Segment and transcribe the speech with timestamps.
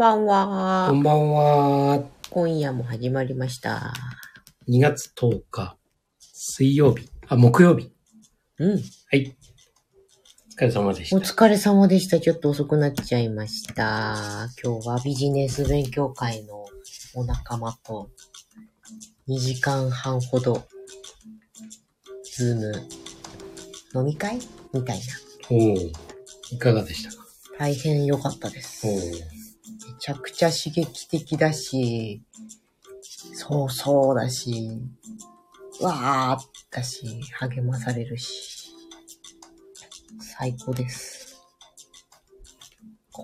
[0.00, 0.90] こんばんこは。
[0.92, 2.02] んばんは。
[2.30, 3.92] 今夜も始まりました。
[4.66, 5.76] 2月10日、
[6.18, 7.10] 水曜日。
[7.28, 7.92] あ、木曜日。
[8.60, 8.70] うん。
[8.70, 8.78] は
[9.12, 9.36] い。
[10.52, 11.16] お疲れ様でした。
[11.18, 12.18] お疲れ様でした。
[12.18, 14.48] ちょっと遅くなっちゃいました。
[14.64, 16.64] 今日はビジネス勉強会の
[17.12, 18.08] お仲間と
[19.28, 20.62] 2時間半ほど、
[22.24, 24.38] ズーム飲み会
[24.72, 25.04] みたいな。
[25.50, 25.76] おお
[26.52, 27.22] いかがでしたか？
[27.58, 28.86] 大変良かったです。
[30.00, 32.22] めちゃくちゃ刺激的だし、
[33.34, 34.80] そうそうだし、
[35.82, 38.74] わーだし、励まされるし、
[40.38, 41.44] 最高です。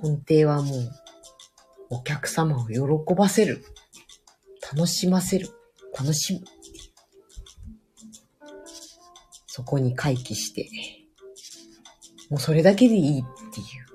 [0.03, 0.91] 根底はもう、
[1.89, 3.65] お客様を喜ばせる。
[4.71, 5.49] 楽しませる。
[5.99, 6.41] 楽しむ。
[9.47, 10.69] そこに回帰して、
[12.29, 13.25] もうそれだけでいいっ
[13.55, 13.86] ていう。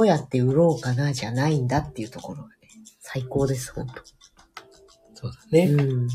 [0.00, 2.54] うやって売ろうかなじゃないんだっていうところがね、
[3.00, 3.94] 最高です、ほんと。
[5.14, 5.66] そうだね。
[5.66, 6.08] うん。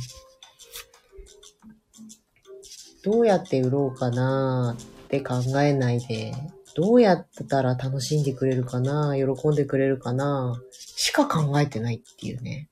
[3.03, 6.33] どうやって売ろうかなって考えないで、
[6.75, 12.67] どうやったら楽しんでくれるかな喜んでくれるかなしか考えてないっていうね。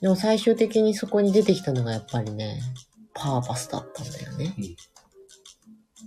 [0.00, 2.60] でも最終的にそこに出てきたのがやっぱりね、
[3.14, 4.54] パーパスだったんだよね。
[4.58, 4.76] うん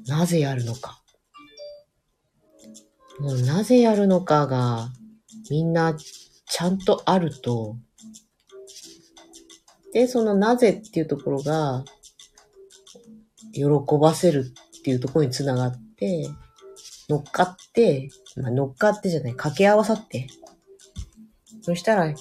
[0.07, 1.01] なぜやるのか。
[3.19, 4.89] もうなぜやるのかが、
[5.49, 7.77] みんなちゃんとあると、
[9.93, 11.83] で、そのなぜっていうところが、
[13.53, 13.63] 喜
[14.01, 16.27] ばせるっていうところにつながって、
[17.07, 20.27] 乗っかって、まあ、乗っかってじゃない、掛け合わさって、
[21.61, 22.13] そしたら、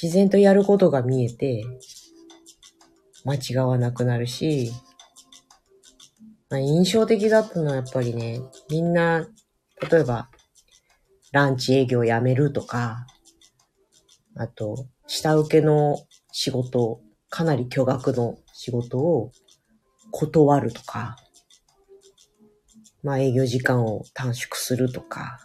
[0.00, 1.64] 自然とやることが見えて、
[3.24, 4.72] 間違わなくなるし、
[6.48, 8.40] まあ、印象的だったのはやっぱりね、
[8.70, 9.26] みんな、
[9.90, 10.28] 例えば、
[11.32, 13.06] ランチ営業やめるとか、
[14.36, 15.98] あと、下請けの
[16.32, 19.32] 仕事、かなり巨額の仕事を
[20.10, 21.16] 断るとか、
[23.02, 25.38] まあ営業時間を短縮するとか。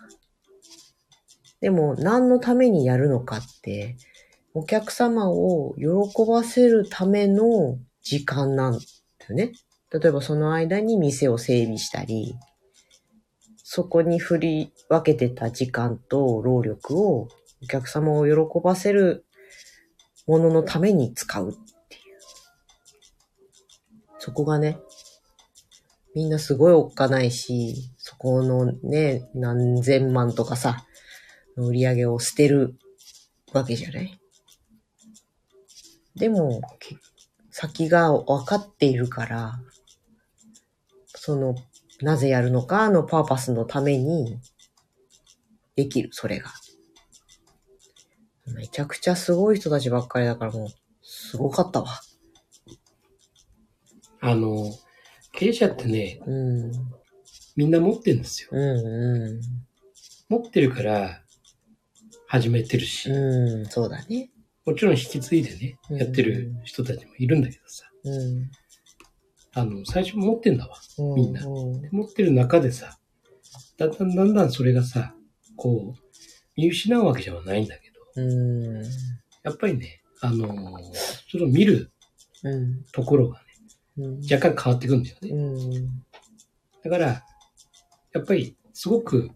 [1.62, 3.96] でも何のためにやるのかって、
[4.54, 8.80] お客様を喜ばせるための時間なんだ
[9.28, 9.54] よね。
[9.92, 12.36] 例えばその間に店を整備したり、
[13.76, 17.28] そこに振り分けてた時間と労力を
[17.64, 19.26] お客様を喜ばせる
[20.28, 21.64] もののために使うっていう。
[24.20, 24.78] そこがね、
[26.14, 30.86] みんなすごいおっかないし、そこのね、何千万とかさ、
[31.58, 32.76] の売り上げを捨てる
[33.54, 34.20] わけじゃない
[36.14, 36.62] でも、
[37.50, 39.60] 先が分かっているから、
[41.08, 41.56] その、
[42.02, 44.40] なぜやるのかのパーパスのために、
[45.76, 46.52] できる、それが。
[48.48, 50.68] めちゃくちゃすごい人たちばっかりだからもう、
[51.02, 52.02] すごかったわ。
[54.22, 54.72] あの、
[55.32, 56.72] 経営者ってね、うん。
[57.56, 58.50] みんな持ってるんですよ。
[58.52, 59.42] うんう
[60.30, 61.22] 持ってるから、
[62.28, 63.14] 始めてるし、ん。
[63.14, 64.32] うん、そうだね。
[64.66, 68.52] もちろん引き継いでね、うんやってる人たちもいるんだけどさ、うん。
[69.54, 70.78] あの、最初持ってんだわ。
[70.98, 72.98] うみんなうん持ってる中でさ、
[73.78, 75.14] だんだんだんだんそれがさ、
[75.56, 76.00] こう、
[76.56, 78.84] 見失うわけじゃないんだけど、うん。
[79.44, 80.48] やっぱりね、あの
[81.30, 81.92] それを見る
[82.44, 82.84] うん。
[82.92, 83.46] ところがね、
[83.98, 84.20] うん。
[84.32, 85.30] 若干変わってくるんだよね。
[85.30, 86.04] うん。
[86.84, 87.24] だから、
[88.14, 89.32] やっぱり、すごく、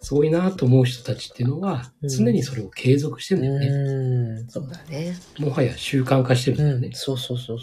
[0.00, 3.66] すごいなと思う人たちっていうのは、うん常にそれを継続してんだよね。
[3.66, 4.48] うん。
[4.48, 5.16] そうだね。
[5.38, 6.86] もはや習慣化してるんだよね。
[6.88, 6.94] うん。
[6.94, 7.58] そうそうそう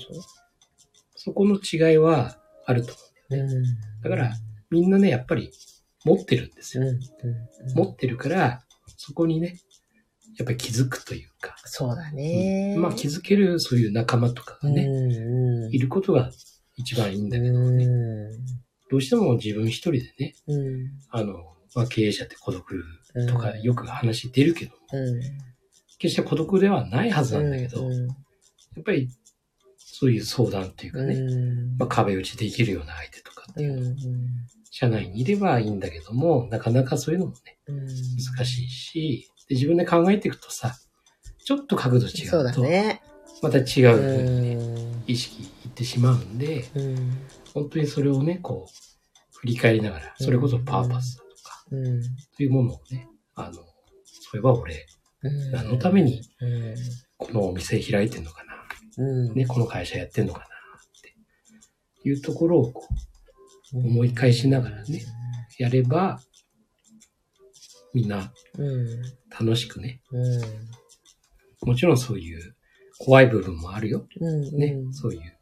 [1.25, 2.93] そそこの違いはあると
[3.31, 3.43] 思う。
[3.45, 3.63] うん。
[4.03, 4.31] だから、う。
[4.69, 5.51] みんなね、やっぱり
[6.03, 6.85] 持ってるんですうん。
[6.87, 6.91] よ。
[6.93, 7.75] うん。
[7.75, 8.61] 持ってるから、
[8.97, 9.57] そこにね、
[10.37, 12.75] やっぱり気づくというか、そうだね。
[12.77, 15.73] まあ気づけるそういう仲間とかがね、うん。
[15.73, 16.31] いることが
[16.75, 18.29] 一番いいんだけど、うん。
[18.91, 20.91] どうしても自分一人でね、うん。
[21.09, 21.33] あの、
[21.73, 22.66] まあ経営者って孤独
[23.16, 23.28] うん。
[23.28, 25.21] とかよく話出るけど、うん。
[25.97, 28.07] 決して孤独ではないはずなんだけど、うん。
[28.07, 28.13] や
[28.81, 29.09] っぱり
[29.97, 31.77] そういう相談っていうかね、うん。
[31.77, 33.95] まあ、壁打ちできるような相手とかっていうの、うん。
[34.69, 37.87] 社内にいればいいんだけども、なかなかそういうのもね、うん。
[37.87, 40.75] 難しいし、で自分で考えていくとさ、
[41.45, 43.01] ちょっと角度違そうと、ね。
[43.41, 45.03] また違うふう。
[45.07, 47.17] 意識いってしまうんで、うん。
[47.53, 52.01] 本当にそれをね、こう、振り返りながら、それこそパーパスだとか、うん。
[52.35, 53.61] というものをね、あの、そ
[54.33, 54.73] ういえば俺、
[55.21, 56.75] うん何のためにうん。
[57.17, 58.54] このお店開いてんのかな、うん。
[58.97, 60.49] ね、この会社やってんのかな、っ
[61.01, 62.87] ていうところをこ
[63.73, 65.01] 思い返しながらね。
[65.57, 66.19] やれば、
[67.93, 68.87] みんなうん。
[69.29, 70.01] 楽しくね。
[70.11, 71.69] うん。
[71.69, 72.55] もちろんそういう
[72.99, 74.07] 怖い部分もあるよ。
[74.19, 74.57] うん。
[74.57, 74.77] ね。
[74.91, 75.37] そういう。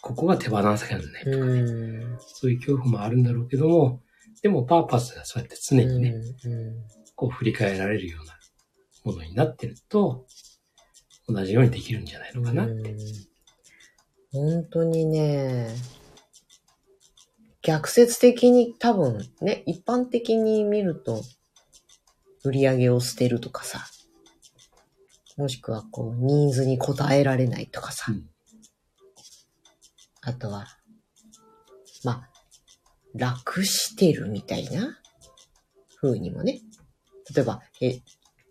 [0.00, 1.60] ここが手放せないとかね。
[1.60, 2.18] うん。
[2.18, 4.00] そういう恐怖もあるんだろうけども、
[4.42, 6.14] でもパーパスがそうやって常にね、
[6.44, 6.84] うん。
[7.14, 8.38] こう振り返られるような
[9.04, 10.26] ものになってると、
[11.32, 12.64] 同じようにできるんじゃないのかな。
[12.64, 12.82] うん。
[14.32, 15.68] 本当にね、
[17.62, 21.22] 逆説的に多分ね、一般的に見ると、
[22.44, 23.86] 売り上げを捨てるとかさ、
[25.36, 28.28] もしくはこう、ニーズに応えられないとかさ、うん。
[30.22, 30.66] あとは、
[32.04, 32.30] まあ、
[33.14, 34.98] 楽してるみたいな
[36.00, 36.60] 風にもね、
[37.34, 38.00] 例えば、え、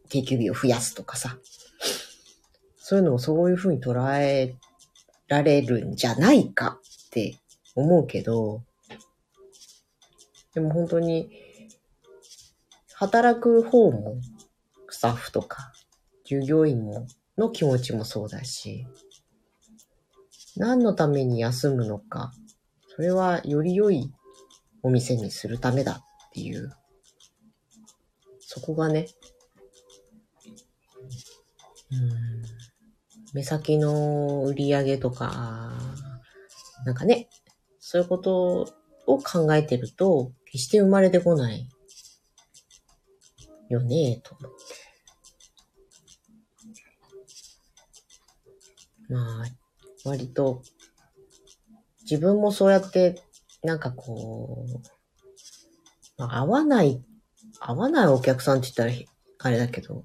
[0.10, 1.38] 定休日を増やすとかさ、
[2.92, 4.54] そういうのをそういう風に捉え
[5.30, 6.78] られるんじゃないか
[7.08, 7.38] って
[7.74, 8.64] 思うけど、
[10.54, 11.30] でも本当に、
[12.94, 14.18] 働く方も、
[14.90, 15.72] スタッフとか、
[16.26, 17.08] 従業員も、
[17.38, 18.86] の気持ちもそうだし、
[20.58, 22.34] 何のために休むのか、
[22.94, 24.12] それはより良い
[24.84, 26.74] お店にするためだっていう、
[28.42, 29.08] そこがね、
[31.90, 32.61] うん、
[33.34, 35.72] 目先の売り上げとか、
[36.86, 37.30] なんかね、
[37.80, 38.74] そういうこと
[39.08, 41.70] を考えてると、決して生まれてこない
[43.70, 44.58] よね、と思って。
[49.10, 49.46] まあ、
[50.06, 50.62] 割と、
[52.02, 53.22] 自分もそうやって、
[53.64, 54.80] なんかこう、
[56.18, 57.04] まあ、合わない、
[57.60, 58.92] 合わないお客さんって言ったら
[59.40, 60.04] あれだけど、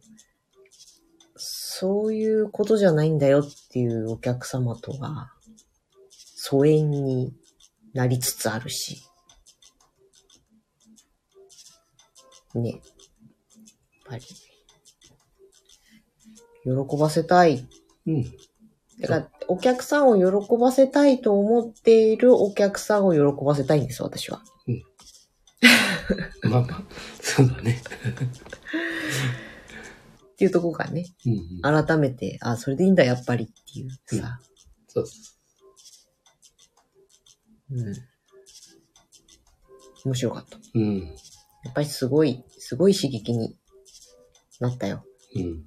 [1.78, 5.34] そういうことじゃないんだよっていうお客様とは、
[6.10, 7.34] 疎遠に
[7.92, 9.02] なりつつあるし、
[12.54, 12.70] ね。
[12.70, 12.80] やっ
[14.06, 14.24] ぱり、
[16.64, 17.68] 喜ばせたい
[18.06, 18.24] うん。
[19.00, 24.40] だから、お客さんを喜ばせたいと思っているお客さんを喜ばせたいんです、私は。
[26.42, 26.82] まあまあ、
[27.20, 27.82] そうだね。
[30.36, 31.84] っていうとこがね、うん、うん。
[31.86, 33.90] 改めて、あ、それでいいんだ、やっぱりっていう
[34.20, 34.38] さ。
[34.86, 35.32] そうそ
[37.70, 37.94] うん。
[40.04, 40.58] 面白かった。
[40.58, 40.60] う。
[40.74, 40.98] うん。
[41.64, 43.56] やっぱりすごい、すごい刺激に
[44.60, 45.04] なったよ。
[45.34, 45.64] うん。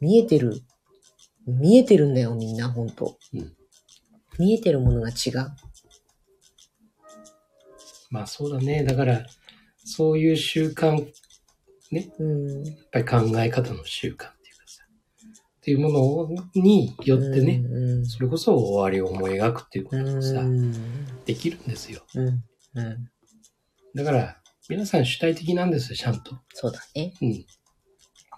[0.00, 0.62] 見えてる。
[1.46, 3.18] 見えてるんだよ、みんな、ほんと。
[3.34, 3.52] うん
[4.38, 5.52] 見えてるものが違う。
[8.10, 8.84] まあそうだね。
[8.84, 9.26] だから、
[9.84, 11.06] そういう習慣、
[11.90, 12.64] うん。
[12.64, 18.06] やっぱり考え方の習慣っていうかさ、っていうものによってね、うん。
[18.06, 20.04] それこそ終わりを思い描くっていうこうん。
[20.04, 20.72] とがさ、うん。
[21.24, 22.02] できるんですよ。
[22.14, 22.26] うん。
[22.74, 23.10] うん。
[23.94, 24.36] だから、
[24.68, 26.38] 皆さん主体的なんですよ、ちゃんと。
[26.54, 27.12] そうだね。
[27.20, 27.44] うん。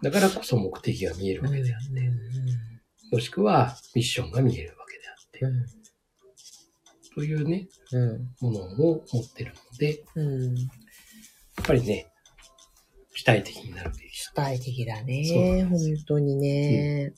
[0.02, 2.12] だからこそ目的が見えるわけであって、う
[3.12, 5.66] もしくはミッションが見えるわけであって、ん。
[7.14, 8.30] というね、うん。
[8.40, 10.56] ものを持ってるので、うん。
[10.56, 10.62] や
[11.62, 12.11] っぱりね、
[13.22, 15.64] 主体的になるべき主体的だね。
[15.70, 17.12] 本当にね。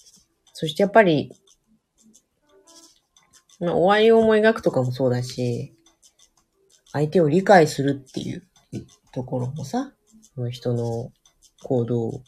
[0.52, 1.32] そしてやっぱり、
[3.58, 5.74] まあ、終わりを思い描くとかもそうだし、
[6.92, 9.94] 相手を理解するっていううんところもさ、
[10.34, 11.10] その人の
[11.62, 12.22] 行動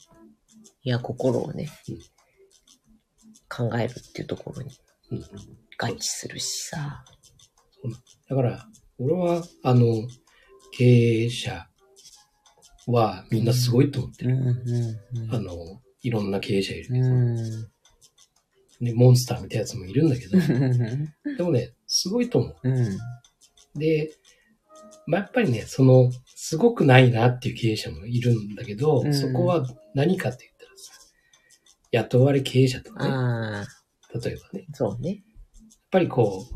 [0.83, 1.99] や心をね、うん
[3.49, 4.71] 考えるっていうところに
[5.13, 5.19] うん
[5.79, 7.05] 合致するしさ。
[8.31, 8.67] だから、
[8.99, 9.85] 俺は、あの、
[10.73, 10.85] 経
[11.25, 11.69] 営者
[12.87, 14.37] はみんなすごいと思ってる。
[14.37, 17.37] うんあの、いろんな経営者いるけど、うん。
[18.81, 21.37] ね、モンスターみたいなやつもいるんだけど、うん。
[21.37, 22.57] でもね、すごいと思う。
[22.63, 22.99] うん。
[23.75, 24.13] で、
[25.07, 30.93] まあ、やっぱりね、その、すごくないなっていう経営者もいるんだけど、うんそこは何かって言ったらさ、
[31.93, 33.67] 雇われ経営者とかね、
[34.15, 35.25] 例えばね、やっそうね。
[35.91, 36.55] ぱりこう、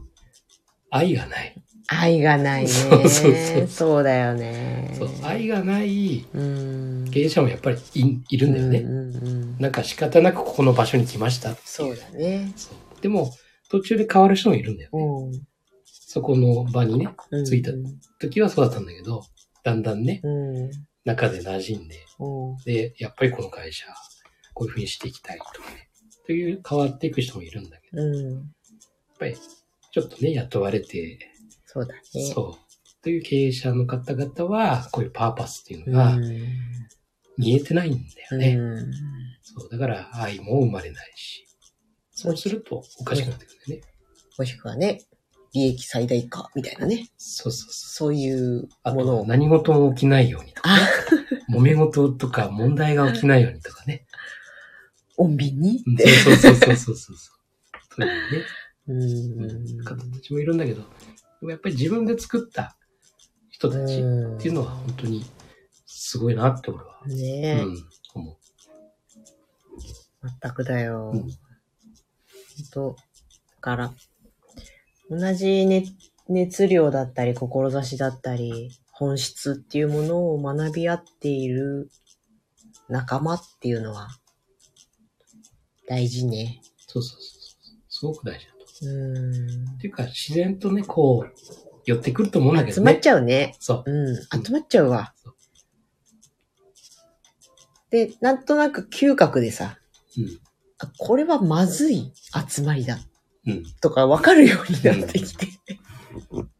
[0.90, 1.54] 愛がない。
[1.92, 2.68] 愛がないね。
[2.68, 4.94] そうそうそうそうだよね。
[4.96, 7.04] そう、愛がないうん。
[7.10, 8.78] 経営者もやっぱりいいるんだよね。
[8.78, 12.52] うんうんうんなんか仕方なくここの場所に来ましたそうだね。
[12.56, 13.32] そうでも、
[13.68, 15.04] 途中で変わる人もいるんだよね。
[15.04, 15.46] うん。
[15.84, 17.72] そこの場にね、うん着いた
[18.20, 19.24] 時はそうだったんだけど、
[19.64, 20.70] だんだんね、うん。
[21.04, 22.56] 中で馴染んで、うん。
[22.64, 23.86] で、やっぱりこの会社、
[24.54, 25.88] こういう風にしていきたいとかね、
[26.26, 28.32] という変わっていく人もいるんだけど、うん。
[28.34, 28.42] やっ
[29.18, 31.18] ぱりちょっとね、雇われて、
[31.72, 32.00] そうだね。
[32.34, 36.24] そう、という経営者の方々は、こういうパーパスっていうのがうん。
[37.38, 38.56] 見えてないんだよね。
[38.56, 38.92] うん。
[39.40, 41.46] そう、だから愛も生まれないし、
[42.10, 43.88] そうするとおかしくなってくるんだよね。
[44.36, 45.00] もしくはね、
[45.52, 47.08] 利益最大化みたいなね。
[47.16, 48.08] そうそうそう。
[48.08, 49.22] そういうあものを。
[49.22, 50.76] と何事も起きないようにとか、あ、
[51.52, 54.06] 揉め事とか問題が起きないようにとかね。
[55.16, 55.84] 穏便に？
[56.24, 57.16] そうそうそうそうそう。
[57.96, 58.44] そういうね。
[58.88, 58.92] う
[59.80, 59.84] ん。
[59.84, 60.82] 方たちもいるんだけど、
[61.40, 62.76] でもやっぱり自分で作った
[63.48, 63.96] 人たちっ
[64.40, 65.24] ていうのは本当に
[65.86, 67.76] すごいなって俺は、ねえ、うん、
[68.14, 68.38] 思
[70.42, 71.12] 全くだよ。
[71.14, 71.30] うん
[72.60, 73.92] 本当だから、
[75.08, 75.84] 同じ、ね、
[76.28, 81.90] 熱量だったり、志だったり、本質っていうものを学び合っている
[82.88, 84.08] 仲間っていうのは、
[85.88, 86.60] 大事ね。
[86.62, 86.92] う。
[86.92, 87.30] そうそうそう。
[87.88, 88.59] すごく大事だと。
[88.82, 89.74] うん。
[89.76, 91.32] っていうか、自然とね、こう、
[91.84, 92.90] 寄ってくると思うんだけどね。
[92.90, 93.56] 集まっちゃうね。
[93.58, 93.90] そう。
[93.90, 94.44] うん。
[94.44, 95.34] 集まっちゃうわそう。
[97.90, 99.78] で、なんとなく嗅覚でさ、
[100.16, 100.40] うん。
[100.78, 102.12] あこれはまずい
[102.48, 102.98] 集まりだ
[103.46, 103.64] うん。
[103.80, 105.46] とか分かるようになってきて。
[106.20, 106.50] そう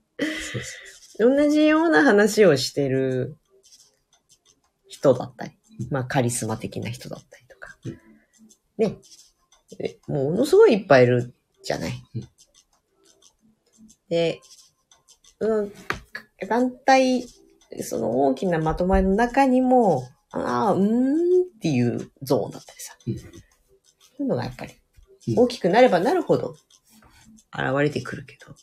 [1.19, 1.37] そう。
[1.37, 3.39] 同じような話をしてる
[4.89, 5.53] 人だったり、
[5.91, 7.99] まあカリスマ的な人だったりとかうん。
[8.79, 8.99] ね。
[9.79, 12.29] えものすごいいっぱいいるじゃないうん。
[14.09, 14.41] で、
[15.41, 15.73] うん、
[16.49, 17.27] 団体、
[17.83, 22.97] その大きなまとまりの中にも、ああ、うーんっていうゾーンだったりさ。
[23.07, 23.19] うん
[24.21, 24.75] そういうのがやっぱり
[25.29, 26.55] うん大きくなればなるほど
[27.55, 28.55] 現れてくるけど、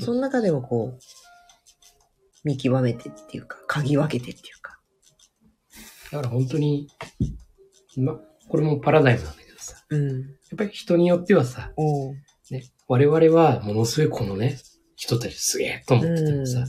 [0.00, 1.00] その中でもこう、
[2.44, 4.78] 見極めてっていうか、嗅ぎ分けてっていうか。
[6.12, 6.88] だから本当に、
[7.96, 8.14] ま、
[8.48, 10.20] これもパラダイムなんだけどさ、うん。
[10.20, 11.72] やっぱり人によってはさ、
[12.50, 14.58] ね、我々はものすごいこのね、
[14.96, 16.64] 人たちすげえと思っててもさ、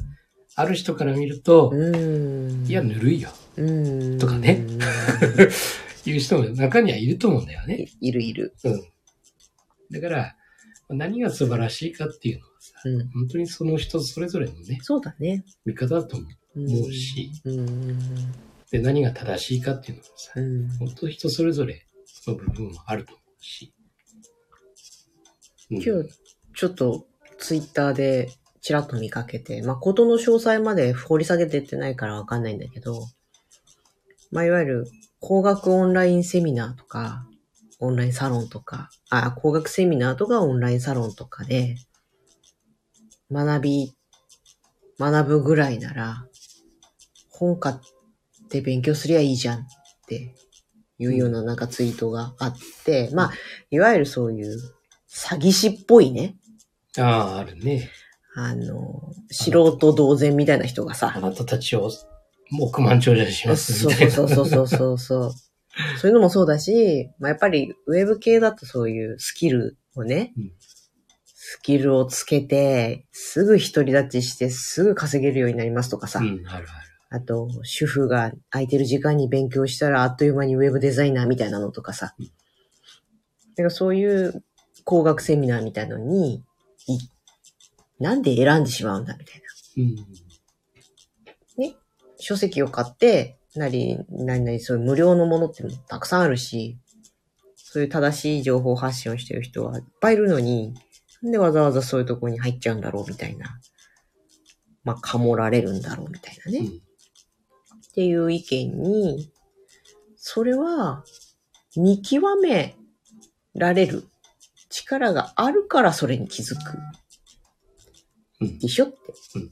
[0.56, 2.66] ある人から見ると、うん。
[2.68, 4.20] いや、ぬるいよ、うん。
[4.20, 4.66] とかね
[6.06, 7.88] いう人も中にはいると思うんだよね。
[8.00, 8.54] いいるいる。
[8.64, 8.82] うん。
[9.92, 10.36] だから、
[10.90, 13.08] 何が素晴らしいかっていうのはさ、うん。
[13.10, 15.44] 本当にその人それぞれのね、そうだね。
[15.66, 16.26] 見方だと思
[16.88, 17.98] うし、うん。
[18.72, 20.70] で、何が正しいかっていうのはさ、うん。
[20.78, 21.86] 本当人それぞれ
[22.28, 23.74] の部分もあると思うし。
[25.72, 26.10] うん今日、
[26.54, 28.30] ちょっとツイッターで
[28.62, 33.08] ちらっと見かけて、まあ、ことの詳細まで掘り下げてってないからわかんないんだけど、
[34.32, 34.88] まあ、いわゆる
[35.20, 37.26] 工学オンラインセミナーとか、
[37.80, 41.78] オンラインサロンとか、あ、工学セミナーとかオンラインサロンとかで、
[43.32, 43.94] 学び、
[45.00, 46.26] 学ぶぐらいなら、
[47.30, 47.76] 本買っ
[48.50, 49.64] て勉強すりゃいいじゃんっ
[50.08, 50.36] て
[51.02, 52.56] いうようななんかツイートがあっ
[52.86, 53.32] て、まあ、
[53.72, 54.58] いわゆるそういう
[55.10, 56.36] 詐欺師っぽいね、
[56.98, 57.90] ああ、あるね。
[58.36, 61.90] あの、素人同然みたいな人があさ、なたたちを
[62.60, 64.14] 億万長者にしますそうみたいな。
[64.14, 65.32] そうそうそうそうそう。
[65.98, 70.52] そういうのもそうだし、まあ、やっぱりウェブ系だとそういうスキルをね、うん
[71.44, 76.91] スキルをつけて、すぐ独り立ちして、すぐ稼げるようになりますとかさ、うん、あるある。
[77.12, 82.16] あと、主婦が空いてる時間に勉強したらあっという間にウェブデザイナーみたいなのとかさ。
[82.18, 82.32] うん
[83.54, 84.44] だからそういう
[84.86, 86.44] 工学セミナーみたいなのに、
[86.88, 86.98] い
[88.00, 89.42] なんで選んでしまうんだみたい
[89.78, 89.84] な。
[89.84, 90.22] うん。
[92.18, 96.78] 書籍を買って、なり、なになに、そういう無料のものってたくさんあるし、
[97.56, 100.74] そういう正しい情報発信をしてる人はいっぱいいるのに、
[101.22, 103.60] なんでわざわざそういうところに入っちゃうんだろうみたいな。
[104.84, 106.60] まあ、かもられるんだろうみたいなね。
[106.60, 106.82] うん。
[107.92, 109.32] っていう意見に、
[110.16, 111.04] それは
[111.76, 112.76] 見極め
[113.54, 114.08] られる
[114.70, 116.78] 力があるからそれに気づく。
[118.40, 118.98] うんでしょって。
[119.36, 119.52] うん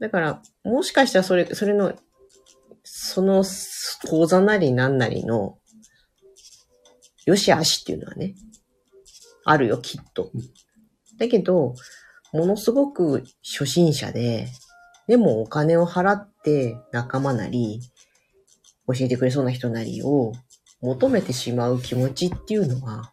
[0.00, 1.94] だから、もしかしたらそれ、それの、
[2.82, 3.44] その
[4.08, 5.56] 講座なりなんなりの、
[7.24, 8.34] よしあしっていうのはね、
[9.44, 10.42] あるよ、きっとうん。
[11.16, 11.74] だけど、
[12.32, 14.48] ものすごく初心者で、
[15.06, 17.80] でもお金を払って仲間なり、
[18.86, 20.32] 教えてくれそうな人なりを
[20.80, 23.12] 求めてしまう気持ちっていうのは、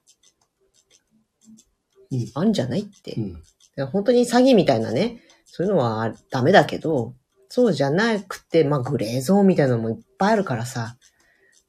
[2.12, 3.14] うんあんじゃないって。
[3.14, 3.34] うん。
[3.34, 3.44] だか
[3.78, 7.14] ら本当に詐欺みたいなね、そういうのはダメだけど、
[7.48, 10.98] そうじゃなくて、まあグレーゾーンみたいなのもいっぱいあるからさ、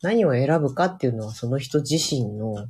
[0.03, 2.67] 何を選ぶかっていうのはその人自身の、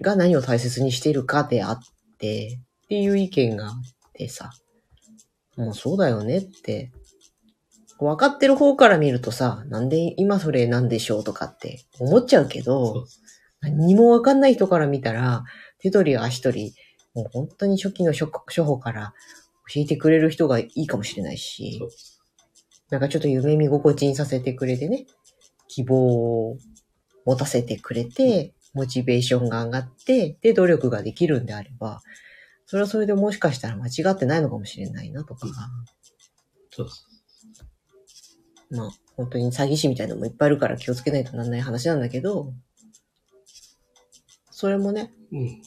[0.00, 1.78] が何を大切にしているかであっ
[2.18, 3.74] て、っていう意見があっ
[4.12, 4.50] てさ、
[5.56, 6.90] もうそうだよねって、
[7.98, 13.06] 分かってる方から見るとさ、なんで今それなんでしょうとかって思っちゃうけそどう、
[13.60, 15.44] 何にも分かんない人から見たら、
[15.78, 16.74] 手取り足取り、
[17.14, 19.14] もう本当に初期の処処方から
[19.72, 21.80] 教えてくれる人がいいかもしれないし
[22.90, 25.06] なんかちょっと夢見心地にさせてくれてね、
[25.68, 25.96] 希望
[26.50, 26.58] を
[27.24, 32.02] 持たせてくれて、モチベーションが上がって、で、努力ができるんであれば、
[32.66, 35.46] それはそれでもしかしたら間違ってないのかもしれないなとか、
[36.70, 37.04] そうそ
[38.70, 42.52] まあ、本当に詐欺師みたいなのもいっぱいいるから気をつけないとなんない話なんだけど、
[44.50, 45.36] それもね、う。
[45.36, 45.62] うん。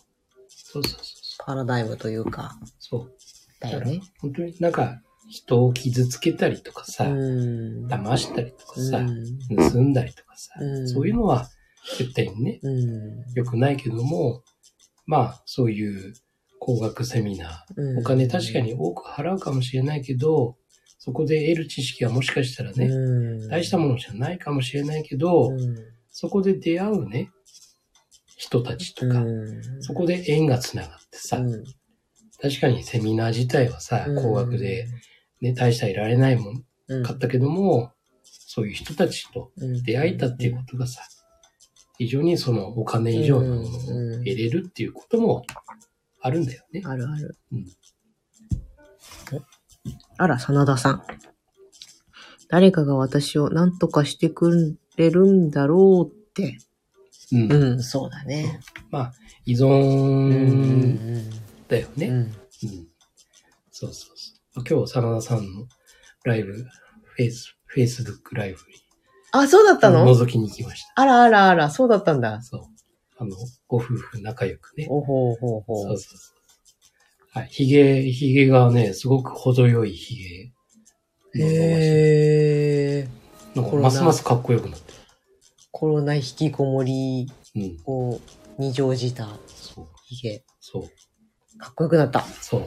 [0.47, 1.45] そうそうそうそう。
[1.45, 3.13] パラダイムというか、そう。
[3.59, 4.01] だよね。
[4.19, 7.87] 本当になんか人を傷つけたりとかさ、うん。
[7.87, 9.37] 騙したりとかさ、うん
[9.71, 11.47] 盗んだりとかさ、うんそういうのは
[11.97, 14.43] 絶対にね、うん良くないけども、
[15.05, 16.13] まあそういう
[16.67, 17.99] 高額セミナー、うん。
[17.99, 20.57] お金確かに多く払うかもしれないけど、
[20.99, 23.47] そこで得る知識はもしかしたらね、うん。
[23.47, 25.77] 大したものじゃないかもしれないけど、うん。
[26.11, 27.31] そこで出会うね、
[28.35, 29.81] 人たちとか、うん。
[29.81, 31.63] そこで縁がつながってさ、うん。
[32.41, 34.21] 確かにセミナー自体はさ、うん。
[34.21, 34.87] 高額で、
[35.39, 37.03] ね、大したいられないもんうん。
[37.03, 37.93] 買ったけども、
[38.23, 39.83] そういう人たちとうん。
[39.83, 41.01] 出会えたっていうことがさ、
[41.97, 45.45] 非常にそのお金以上のものを得れるっていうことも
[46.27, 46.83] あるんだよね。
[46.85, 47.37] あるある。
[47.51, 47.65] うん
[50.19, 51.03] あら、真田さん。
[52.49, 56.57] 誰かが私を何とかしてくれるんだろうって。
[57.31, 57.51] うん。
[57.51, 58.59] うん、そうだね。
[58.89, 59.13] まあ、
[59.45, 59.61] 依うん。
[59.61, 61.31] 存
[61.67, 62.07] だよね。
[62.07, 62.15] うん。
[62.17, 62.31] うん。
[63.71, 64.63] そうそうそう。
[64.67, 65.67] 今日、真田さんの
[66.23, 68.63] ライブ、フェイス、フェイスブックライブに
[69.33, 70.05] あ、そうだったの？
[70.05, 71.01] 覗きに行きました。
[71.01, 72.41] あらあらあら、そうだったんだ。
[72.41, 72.61] そう。
[73.17, 73.35] あの、
[73.67, 74.87] ご夫婦仲良くね。
[74.89, 75.83] おほうほうほう。
[75.83, 76.37] そうそうそう。
[77.39, 77.49] はい。
[77.49, 80.53] 髭、髭がね、すごく程よい髭。
[81.35, 83.59] へー。
[83.59, 84.93] なんかますますかっこよくなって
[85.71, 87.27] コロナ引きこもり。
[87.85, 88.19] を
[88.59, 89.87] 二乗じたそう。
[90.05, 90.43] ヒゲ。
[90.59, 91.57] そう。
[91.57, 92.21] かっこよくなった。
[92.21, 92.65] そう。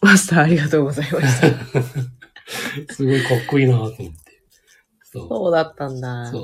[0.00, 1.48] マスターありがとうございました。
[2.94, 4.02] すごいかっこいいなと思って。
[5.02, 5.28] そう。
[5.28, 6.30] そうだったんだ。
[6.30, 6.42] そう。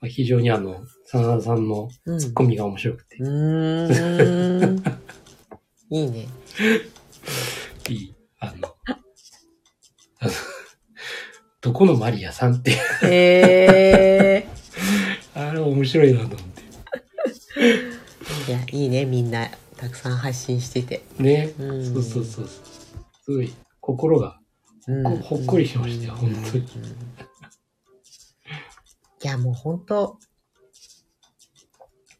[0.00, 2.18] まあ、非常にあの、真田さんのうん。
[2.18, 4.76] ツッコミが面白くて、うーん。
[5.90, 6.28] いいね。
[7.88, 8.14] いい。
[8.40, 8.74] あの、
[10.18, 10.32] あの
[11.62, 12.76] どこのマリアさんって、へ
[14.44, 14.48] え。
[15.34, 16.62] あれ面白いなと思って。
[18.50, 19.48] いや、いいね、みんな。
[19.78, 21.04] たくさん発信してて。
[21.18, 21.54] ね。
[21.58, 22.48] うんそうそうそうそう。
[23.24, 24.38] すごい、心が、
[25.22, 26.66] ほっこりしましたよ本当にい
[29.22, 30.18] や、もう本当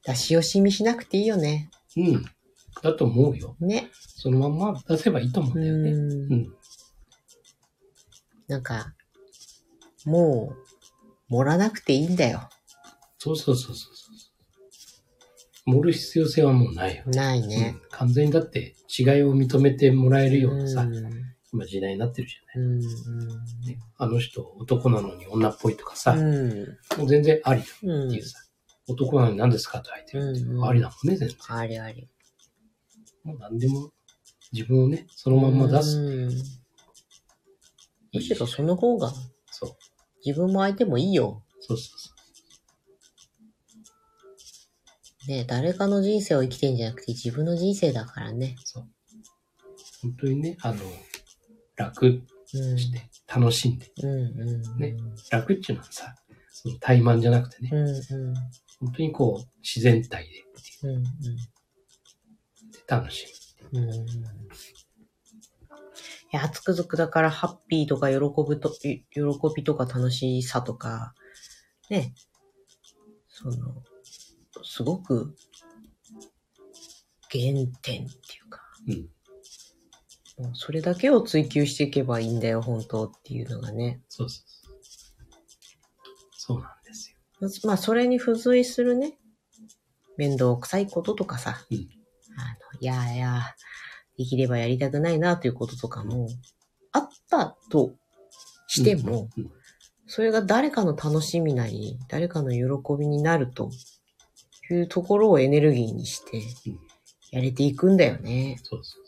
[0.08, 1.70] 出し惜しみしなくていいよね。
[1.96, 2.24] うん。
[2.82, 3.56] だと思うよ。
[3.60, 3.90] ね。
[3.92, 5.90] そのまんま出せばいいと思うんだよね。
[5.90, 6.54] うんうん。
[8.48, 8.94] なんか、
[10.06, 10.56] もう、
[11.28, 12.48] 盛らなくていいんだよ。
[13.18, 14.12] そうそうそうそうそ
[15.66, 15.70] う。
[15.70, 17.02] 盛る必要性はもうないよ。
[17.08, 17.86] ないねう。
[17.86, 21.10] ん完全にだって違いを認めてもらえるようなさ、うん
[21.50, 28.38] 今時代になってるじゃうんない、ねあの人男なのに女っぽいとかさ、うんもう全然ありだってうんいうさ、
[28.88, 31.36] 男なのに何ですかと相手るっていうのはありだもんね、全然。
[31.48, 32.08] ありあり。
[33.24, 33.90] もう何でも
[34.52, 35.98] 自分をね、そのまんま出す。
[35.98, 36.30] うん
[38.10, 39.12] むしろその方が
[39.50, 39.70] そう。
[40.24, 41.42] 自分も相手もいいよ。
[41.60, 42.14] そうそうそ
[45.28, 48.56] ね誰かの人生を生きてんじゃなくて自分の人生だからね。
[48.76, 48.80] う。
[50.00, 50.80] 本当にね、あの、
[51.76, 52.78] 楽うん。
[52.78, 53.92] して、楽しんで。
[54.02, 54.78] うんうん。
[54.78, 54.96] ね
[55.30, 56.14] 楽っていうのはさ、
[56.50, 58.34] その怠慢じゃなくてね、うんうん。
[58.80, 61.04] 本当にこう、自然体でっていううん
[62.86, 63.26] 楽し
[63.72, 63.84] うん。
[63.84, 64.06] うん。
[64.06, 64.06] い
[66.32, 69.22] や、つくづくだからハッピーとか喜ぶと、い喜
[69.54, 71.14] びとか楽しさとか、
[71.90, 72.14] ね、
[73.28, 73.82] その、
[74.62, 75.34] すごく
[77.30, 78.06] 原点ってい
[78.46, 79.08] うか、み。
[80.38, 80.44] うん。
[80.44, 84.02] もうそれだけを追求していけばいいんだよ、本当っていうのがね。
[84.08, 84.78] そうそうそう。
[86.32, 86.77] そうなん。
[87.64, 89.18] まあ、それに付随するね、
[90.16, 91.78] 面倒くさいこととかさ、うん
[92.36, 93.54] あの、いやいや、
[94.16, 96.28] できればやりたくないなということとかも、
[96.92, 97.94] あったと
[98.66, 99.50] しても、うんうん
[100.10, 103.70] それが誰かの楽しみなり、誰かの喜びになると
[104.70, 106.38] いうところをエネルギーにして
[106.70, 106.80] うん、
[107.30, 108.58] やれていくんだよね。
[108.62, 109.04] そうそう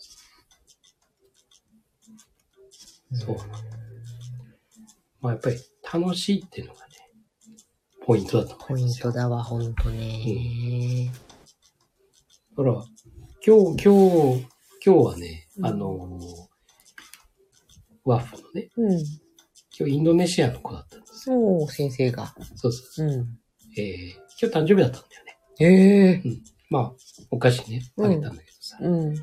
[3.17, 3.39] そう。
[3.39, 3.65] そうなの。
[5.23, 5.57] まあやっぱり
[5.91, 6.90] 楽しいっていうのがね、
[8.11, 9.13] ポイントだとポイン思いますよ。
[9.13, 11.13] トだわ、ほんとね。
[12.59, 12.75] だから、
[13.47, 14.47] 今日、今日、
[14.85, 16.21] 今日はね、うんあのー
[18.03, 18.99] ワッフのね、うん。
[19.79, 21.37] 今日インドネシアの子だったんですよ。
[21.37, 22.35] そう、先生が。
[22.57, 23.07] そうそうそう。
[23.07, 23.39] うん。
[23.81, 25.39] えー、今日誕生日だったんだよね。
[25.61, 26.23] へえ。
[26.69, 26.93] まあ、
[27.31, 28.79] お菓子ね、あげたんだけどさ。
[28.81, 29.15] うん。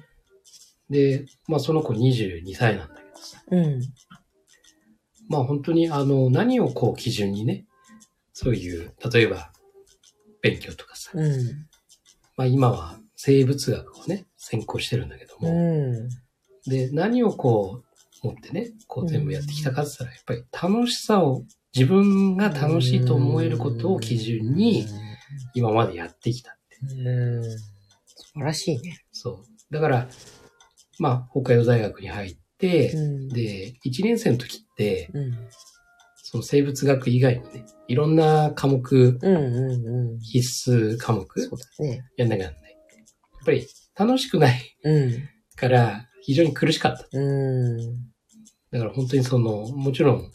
[0.90, 3.44] で、まあその子22歳なんだけどさ。
[3.52, 3.82] うん。
[5.28, 7.67] まあ本当にあの、何をこう基準にね、
[8.40, 9.52] そういう、例えば、
[10.44, 11.66] 勉強とかさ、うん。
[12.36, 16.08] まあ今は生物学をね、専攻してるんだけどうも、ん。
[16.68, 17.82] で、何をこ
[18.22, 24.86] う、持ってね、こう全部やってきたかって言ったら、やっぱり楽しさを、自分が楽しいと思えることを基準に、
[25.56, 26.78] 今までやってきたって。
[26.94, 27.44] うん。
[27.44, 27.60] 素
[28.36, 29.00] 晴らしいね。
[29.12, 29.74] そう。
[29.74, 30.08] だから、
[31.00, 35.34] まあ、北海道大学に入って、んで、1年生の時って、うん。
[36.30, 40.20] その生物学以外にね、いろんな科目、うんうんうん。
[40.20, 42.04] 必須科目そうだね。
[42.18, 42.72] やんなきゃなんない。
[42.72, 42.78] や
[43.42, 43.66] っぱり
[43.98, 45.30] 楽しくないうん。
[45.56, 47.08] から非常に苦しかった。
[47.14, 47.78] うん。
[48.72, 50.32] だから本当にその、もちろん、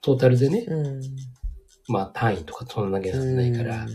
[0.00, 1.00] トータルでね、うん。
[1.88, 3.88] まあ単位とか取らなきゃなんないから、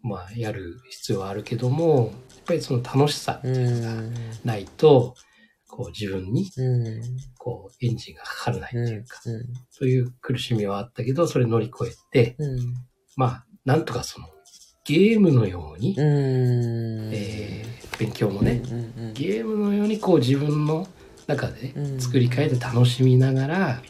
[0.00, 4.14] まあやる必要はあるけども、やっぱりその楽しさうん。
[4.46, 5.14] ないと、
[5.68, 7.02] こう自分にうん。
[7.38, 9.44] こうエンジンがかからないっていうか、うん。
[9.70, 12.74] そういう苦しみはあったけど、それ乗り越えて、うん。
[13.16, 14.28] まあなんとかその
[14.84, 17.10] ゲームのように、うん。
[17.12, 18.60] えー勉強もね、
[19.14, 20.86] ゲームのようにこう自分の
[21.26, 23.82] 中でうん作り変えて楽しみながら、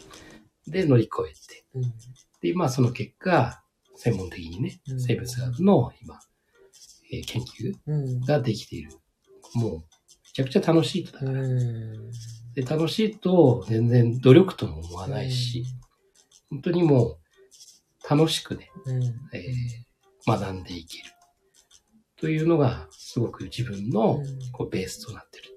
[0.69, 1.83] で乗り越えて、うん。
[2.41, 3.63] で、まあその結果、
[3.97, 6.21] 専門的にねう、ん生物学の今、
[7.13, 8.21] えー研究うん。
[8.21, 8.93] ができている。
[9.55, 9.83] もう、め
[10.37, 11.41] ちゃくちゃ楽しいとだから。
[11.41, 12.11] うん。
[12.55, 15.65] で、楽しいと全然努力とも思わないし、
[16.51, 17.19] 本当にもう、
[18.11, 19.03] 楽しくね、うん。
[19.03, 19.43] えー
[20.29, 21.05] 学んでいける。
[22.21, 25.57] というのが、すごく自分のうんこうベースとなってるっていう、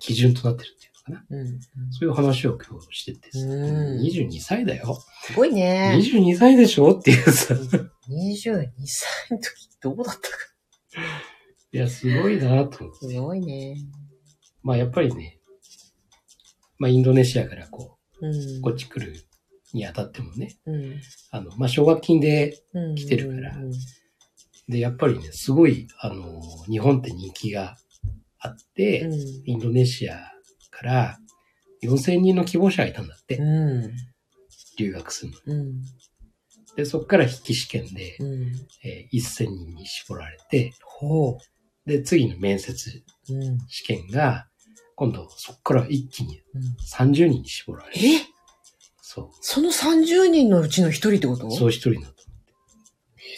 [0.00, 1.38] 基準となってるっていうのかな。
[1.38, 1.60] うん。
[1.92, 4.98] そういう話を今日してて、うん22歳だよ。
[5.22, 5.96] すごいね。
[5.96, 7.54] 22歳でしょっていうさ。
[7.54, 10.28] 22歳の時どうだったか。
[11.72, 13.06] いや、すごいなと思って。
[13.06, 13.76] すごいね。
[14.62, 15.38] まあやっぱりね、
[16.78, 19.14] まあインドネシアからこうこっち来る
[19.72, 21.00] にあたってもね、うん。
[21.30, 22.94] あの、まあ奨学金で、うん。
[22.94, 23.72] 来てるからうん
[24.68, 27.76] で、やっぱりね、すごい、あの、日本って人気が
[28.38, 29.14] あって、うん。
[29.46, 30.30] インドネシア
[30.70, 31.18] から
[31.82, 33.92] 4000人の希望者がいたんだって、うん。
[34.78, 35.72] 留学するの。
[36.76, 38.52] で、そこから筆記試験で、うん。
[38.84, 41.38] えー1000人に絞られて、ほ
[41.84, 43.02] で、次の面接。
[43.68, 44.46] 試験が、
[45.00, 48.06] 今度そこから一気にうん30人に絞られる。
[48.06, 48.20] え？
[49.00, 51.46] そその30人のうちの一人ってこと？
[51.46, 51.52] う。
[51.52, 52.16] そう一人になっめ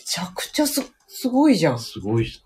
[0.05, 1.83] ちゃくちゃす、すごいじゃんた。。
[1.83, 2.43] すごい人。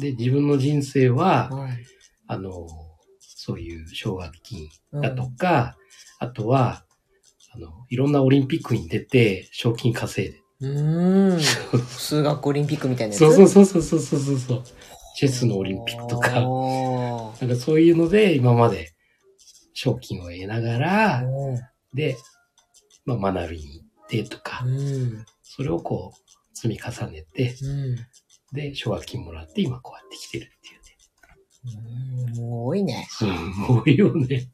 [0.00, 1.76] で、自分の人生は、はい。
[2.26, 2.66] あの、
[3.20, 5.76] そういう奨学金うんだとか、
[6.18, 6.84] あとは、
[7.54, 10.40] あの、いろんなオリンピックに出て、賞金稼いで。
[10.60, 11.40] うーん。
[11.86, 13.20] 数学オリンピックみたいなやつ？
[13.20, 14.64] そうそうそうそうそうそう。
[15.14, 18.94] チェスのオリンピックとか、なんかそういうので、今まで
[19.72, 21.22] 賞金を得ながら、
[21.92, 22.16] で、
[23.04, 25.24] まあ、学びに行ってとかう、ん。
[25.42, 27.96] それをこう、積み重ねて、うん。
[28.52, 32.28] で、奨学金もらって、今こうやって来てるっていうね。
[32.28, 33.06] うんすごいね。
[33.10, 33.24] す
[33.68, 34.50] ごいよね。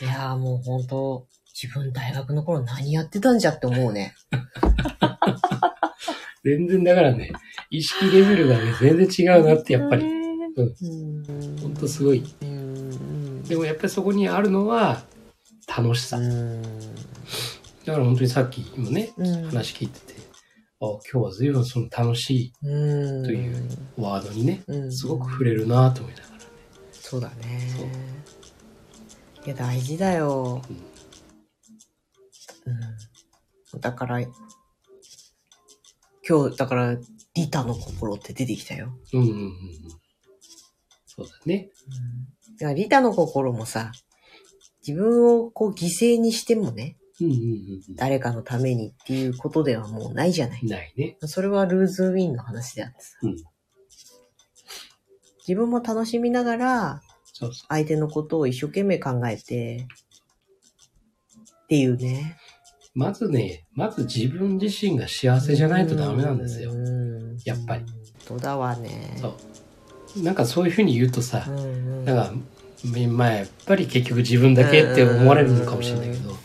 [0.00, 4.14] いやーもう本当自分大学の頃何やってたんじゃって思うね。
[6.44, 7.32] 全然だからね、
[7.70, 10.04] 意識レベルがね、全然違うなって、やっぱり。
[10.04, 11.58] うん。
[11.60, 12.22] ほんとすごい。
[12.42, 13.42] うん。
[13.44, 15.02] でもやっぱりそこにあるのは、
[15.66, 16.18] 楽しさ。
[16.18, 16.62] うん。
[17.84, 20.20] だから本当にさっきもね、うん話聞いてて、
[20.80, 23.24] あ、今日は随分その楽しうん。
[23.24, 24.92] といういワードにね、うん。
[24.92, 26.44] すごく触れるなと思いながらね。
[26.92, 27.70] そうだね。
[29.46, 30.62] いや、大事だよ。
[33.72, 33.80] うん。
[33.80, 34.20] だから、
[36.26, 36.96] 今日、だから、
[37.34, 38.96] リタの心って出てきたよ。
[39.12, 39.50] うんうんうんうん。
[41.06, 41.70] そうだね。
[42.48, 42.56] うん。
[42.56, 43.92] だから、リタの心もさ、
[44.86, 50.68] 自分をこう犠牲にしてもね、うんうんうん誰かのためにっていうことではもうないじゃないうん。。
[50.68, 51.16] ないね。
[51.20, 53.18] それはルーズウィンの話であってさ。
[53.22, 53.36] うん
[55.46, 57.02] 自分も楽しみながら、
[57.68, 59.86] 相手のことを一生懸命考えて、
[61.64, 62.38] っていうね。
[62.94, 62.98] う。
[62.98, 66.72] まずね、まず自分自身が幸せじゃないとダメなんですよ。
[66.72, 67.84] うんやっぱり。
[68.28, 69.16] 本当だわね。
[69.20, 69.34] そ
[70.16, 70.22] う。
[70.22, 71.46] なんかそういうふうに言うとさ。
[71.46, 72.32] なんか、
[73.08, 76.36] まあやっぱり結局自分だけって思われるのかもしれないけど、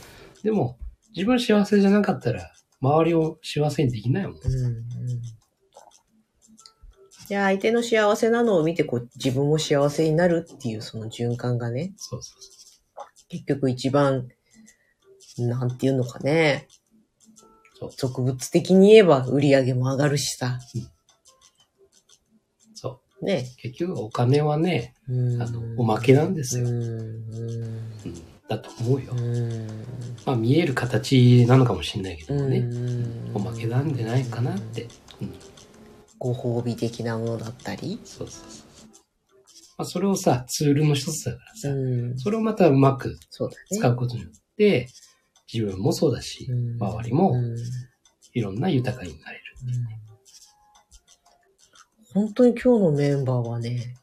[0.43, 0.77] でも、
[1.15, 4.35] 自分幸せじゃなかったら、周りを幸せにできないもん。
[4.35, 4.83] うんうん。
[7.27, 12.49] じゃあ相手の幸せなのを見てこう自分も幸せになるっていうその循環がね、そうそうそ
[13.29, 14.27] 結局一番、
[15.47, 16.67] なんていうのかね。
[17.79, 20.59] そう俗物的に言えば売り上げも上がるしさ。
[20.75, 20.79] う。
[22.75, 23.25] そう。
[23.25, 23.45] ね。
[23.57, 26.67] 結局お金はね、うんあの、おまけなんですよ。
[26.67, 27.79] うんうん
[28.49, 29.13] だと思うよ。
[29.13, 29.67] うん
[30.25, 32.57] まあ見える形なのかもしれないけどもね。
[32.57, 34.87] うんおまけなんじゃないかなって。
[35.21, 35.33] うん
[36.21, 37.97] ご褒美的なものだったり？
[38.03, 38.67] そうそうそう。
[39.77, 42.19] まあ、それをさ、ツールの一つだからさ、うん。
[42.19, 43.17] それをまたうまく。
[43.71, 44.89] 使うことによって、
[45.51, 47.55] 自分もそうだし、うん周りもうん
[48.33, 49.43] いろんな豊かになれる。
[52.13, 53.95] 本当に今日のメンバーはね、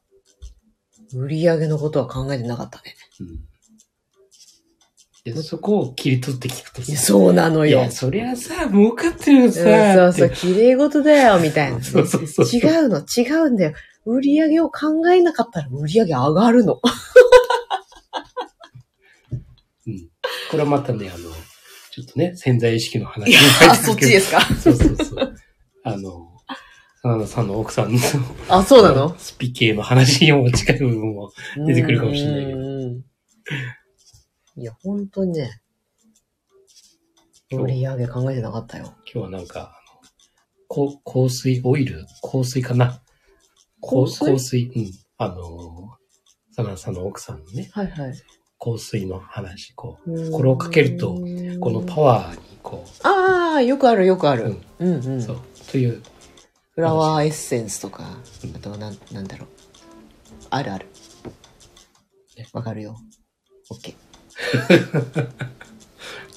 [1.14, 2.94] 売り上げのことは考えてなかったね。
[3.20, 3.40] うん。
[5.24, 7.80] で、そこを切り取って聞くとさ、そうなのよ。
[7.80, 13.72] いや、そりゃさ、儲かってるようんさ、そうそう、綺麗事だよ、みたいなね、 そうそうそう違うの、違うんだよ。
[14.04, 16.80] 売り上げを考えなかったら売り上げ上がるの。
[20.46, 20.50] うん。
[20.50, 21.30] これはまたね、あの、
[21.90, 24.40] ちょっとね、潜在意識の話に入あ、ってそっちですか？
[24.40, 25.34] そうそうそう。
[25.84, 26.32] あの、
[27.02, 27.98] 真田さんの奥さんの、
[28.48, 29.16] あ、そうなの？
[29.18, 31.30] スピ系の話にも近い部分も。
[31.66, 32.64] 出てくるかもしれないけどど。
[34.58, 35.60] いや、本当にね、
[37.52, 38.94] 売り上げ考えてなかったよ。
[39.12, 40.00] 今日はなんか、あの
[40.68, 42.04] こ香水、オイル？
[42.22, 43.00] 香水かな？
[43.80, 44.32] 香水？
[44.32, 44.72] 香水？
[44.74, 44.90] うん。
[45.18, 45.96] あの、
[46.56, 48.14] 真田さんの奥さんのね、はいはい。
[48.58, 54.56] 香水の話、こここれをかけるとう、このパワーにこああ、よくあるよくある。
[54.78, 55.18] うんうんうん。
[55.18, 55.40] う、そう、
[55.70, 56.02] という、
[56.74, 59.48] フラワーエッセンスとかう、んあとはなん、なんだろう。
[60.50, 60.86] あるある
[62.36, 62.46] ね。
[62.52, 62.96] わかるよ。
[63.70, 65.28] オッケー。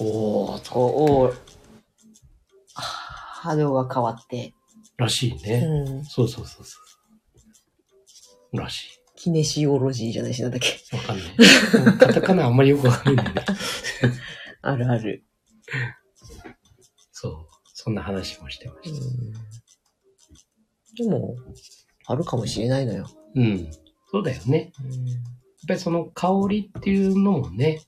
[0.00, 1.34] おー、おお
[2.74, 4.54] 波動が変わって、
[4.96, 5.64] らしいね。
[5.64, 6.04] うん。
[6.04, 6.78] そうそうそうそ
[8.52, 8.56] う。
[8.56, 10.68] らしキネシオロジーじゃないし、なんだっけ。
[10.68, 10.98] い。
[10.98, 11.26] わかんない。
[12.00, 13.28] カタカナあんまりよくわかんないん。
[14.62, 15.26] あるある。
[17.12, 17.46] そう。
[17.74, 19.04] そんな話もしてまうした。
[21.04, 21.06] ん。
[21.06, 21.36] でも、
[22.06, 23.10] あるかもしれないのよ。
[23.34, 23.70] うん。
[24.10, 24.72] そうだよね。
[24.82, 24.88] やっ
[25.68, 27.82] ぱりその香りっていうのもね、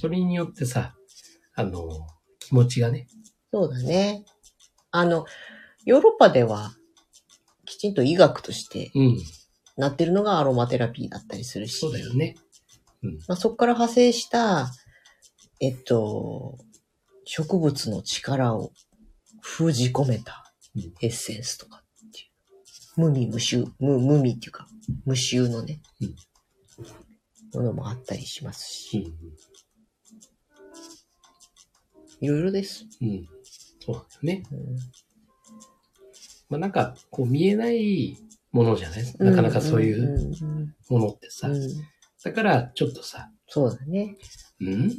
[0.00, 0.94] それによってさ、
[1.56, 2.06] あの、
[2.38, 3.06] 気持ちがね、
[3.52, 4.24] そうだね。
[4.92, 5.26] あの、
[5.84, 6.74] ヨーロッパでは、
[7.66, 9.18] きちんと医学としてうん。
[9.76, 11.78] なってるのがアロマテラピーだったりするし。
[11.78, 12.36] そうだよね。
[13.28, 14.70] まあ、そこから派生した、
[15.60, 16.58] えっと、
[17.24, 18.72] 植物の力を
[19.42, 23.00] 封じ込めたうんエッセンスとかっていう。
[23.00, 24.66] 無味無臭、無無味っていうか、
[25.04, 26.16] 無臭のね、うん
[27.54, 29.14] ものもあったりしますし、
[32.20, 32.24] うん。
[32.24, 32.86] いろいろです。
[33.00, 33.28] うん。
[33.80, 34.42] そうだよね。
[34.50, 34.76] うん
[36.50, 38.18] まあなんか、こう見えない
[38.54, 39.04] ものじゃない？
[39.18, 41.50] なかなかそういううんものってさ。
[42.24, 44.16] だから、ちょっとさ、そうだね。
[44.62, 44.90] ん？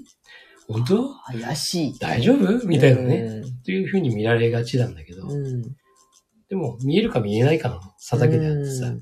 [0.68, 1.10] 本当？
[1.42, 1.98] 怪しい。
[1.98, 2.68] 大丈夫？
[2.68, 3.16] みたいなね。
[3.22, 5.64] うんっていう風に見られがちなんだけど、うん。
[6.50, 9.02] でも見えるか見えないかの差だけであってさ、うん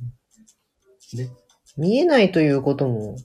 [1.18, 1.30] ね。
[1.76, 3.18] 見えないということも、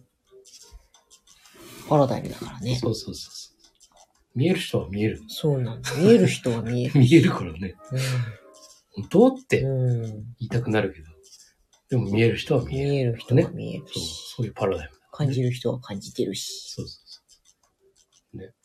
[1.88, 2.74] パラダイムだからね。
[2.74, 4.38] そうそうそうそう。
[4.38, 5.20] 見える人は見える。
[5.28, 5.92] そうなんだ。
[5.94, 6.98] 見える人は見える。
[6.98, 7.74] 見えるからね。
[8.90, 9.26] 本当？
[9.28, 11.06] って言いたくなるけど、
[11.90, 13.10] でも見える人は見見える。
[13.10, 16.74] える人は見えるそう、し、そういうパラダイムだ、感じる人は感じてるし。
[16.74, 17.18] そうそうそ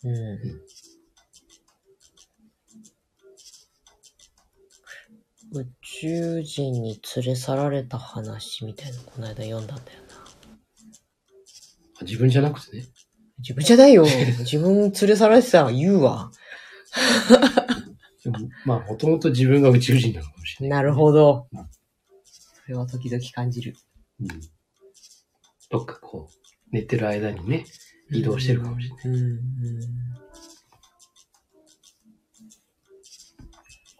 [0.03, 0.37] うん。
[5.55, 10.15] 宇宙人に連れ去られた話みたいなのこの間読んだんだよな。
[12.01, 12.05] う。
[12.05, 12.85] 自分じゃなくてね。
[13.39, 14.03] 自分じゃないよ。
[14.39, 16.31] 自分連れ去られてたら言うわ。
[18.23, 20.81] でもまあ、もともと自分が宇宙人なのかもしれない。
[20.81, 21.47] なるほど。
[22.63, 23.75] それは時々感じる。
[24.19, 24.27] うん。
[25.69, 27.65] どっかこう、寝てる間にね、
[28.11, 29.05] 移動してるかもしれない。
[29.05, 29.39] うんうん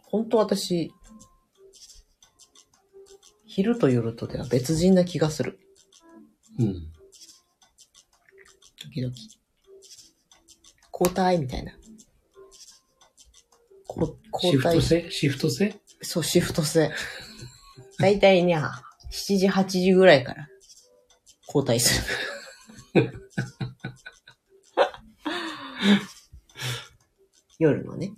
[0.06, 0.91] 本当私、
[3.47, 5.58] 昼と夜とでは別人な気がする。
[6.60, 6.91] うん。
[8.80, 9.12] 時々。
[10.93, 11.73] 交代みたいな。
[13.88, 15.10] こ交代シフト。
[15.10, 15.10] 制？
[15.10, 15.76] シフト制？
[16.04, 16.91] そう、シフト制。
[18.04, 20.50] だいたいね、7時、8時ぐらいから
[21.48, 22.04] 交代す
[22.94, 23.10] る。
[27.60, 28.12] 夜のね。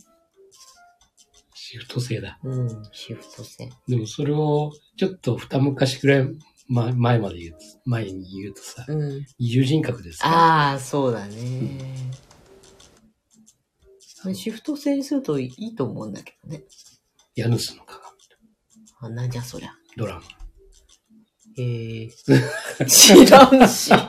[1.53, 2.39] シフト制だ。
[2.43, 3.69] うん、シフト制。
[3.87, 6.27] でもそれを、ちょっと二昔くらい、
[6.67, 9.23] ま、前まで言うと、前に言うとさ、うん。
[9.37, 10.27] 二重人格ですか？
[10.29, 12.11] ああ、そうだね。
[14.33, 16.63] シフト制にするといいと思うんだけどね。
[17.35, 18.04] ヤヌスの鏡。
[19.05, 19.73] あ、なんじゃそりゃ。
[19.97, 20.21] ドラマ。
[21.57, 22.09] へえ。
[22.87, 23.91] 知らんし。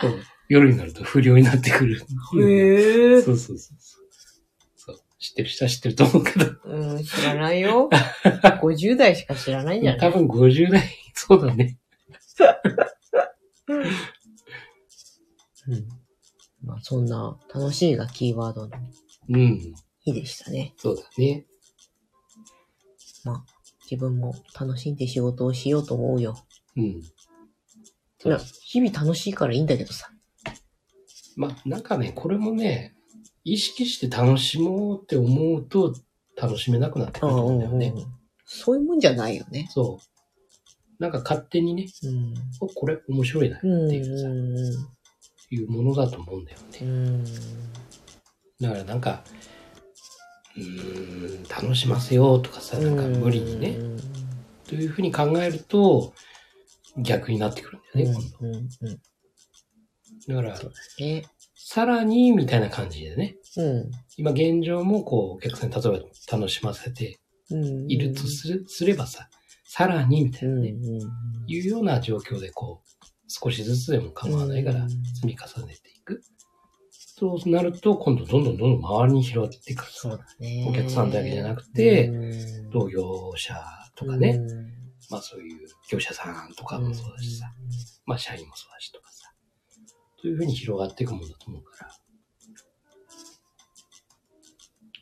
[0.00, 2.04] こう、夜になると不良になってくる。
[2.40, 3.22] へえ。
[3.22, 4.06] そうそうそうそう。
[4.76, 5.00] そう。
[5.18, 6.46] 知ってる人は知ってると思うけど。
[6.64, 7.88] うん、知らないよ。
[8.62, 10.00] 50代しか知らないんじゃない？
[10.00, 10.82] 多分50代、
[11.14, 11.78] そうだね。
[15.66, 15.88] うん。
[16.64, 18.78] まあ、そんな楽しいがキーワードの
[19.30, 19.74] うん。
[20.00, 20.74] 日でしたね。
[20.76, 21.46] そうだね。
[23.24, 23.44] まあ、
[23.90, 26.36] 自分も楽しんで仕事をしようと思うよ。
[26.76, 27.02] うん。
[28.62, 30.10] 日々楽しいからいいんだけどさ。
[31.36, 32.96] まあ、なんかね、これもね、
[33.44, 35.94] 意識して楽しもうって思うと
[36.36, 37.94] 楽しめなくなってくるんだよね。
[38.44, 39.68] そういうもんじゃないよね。
[39.70, 41.02] そう。
[41.02, 42.34] なんか勝手にね、うん。
[42.60, 43.92] おこれ面白いなってうん。
[43.92, 44.88] いうさ、
[45.50, 46.78] いうものだと思うんだよね。
[46.82, 47.24] うん。
[47.24, 47.30] だ
[48.70, 49.22] からなんか、
[50.58, 53.96] うーん、楽しませようとかさ、なんか無理にね、うん。
[54.66, 56.12] というふうに考えると、
[56.96, 58.96] 逆になってくるんだよね、今
[60.26, 60.34] 度。
[60.34, 60.60] だから。
[61.54, 63.90] さらに、みたいな感じでね、うん。
[64.16, 67.18] 今現状もこう、お客さんに例えば楽しませて
[67.50, 67.90] うん。
[67.90, 69.28] いるとする、すればさ、
[69.64, 70.56] さらに、みたいうん。
[70.56, 70.74] なね、
[71.46, 72.88] いうような状況でこう、
[73.28, 76.22] 少しずつでも構わないからうん積み重ねていく。
[77.18, 79.84] そうなると、今度どんどんどんどん周りに広がっていく。
[79.90, 80.66] そうだね。
[80.68, 83.54] お客さんだけじゃなくてうん同業者
[83.96, 84.78] とかね、うん
[85.10, 87.52] まあそういう業者さんとかもそうだしさ、
[88.06, 89.32] まあ社員もそうだしとかさ、
[90.20, 91.90] というふうに広がっていくもんだと思うから、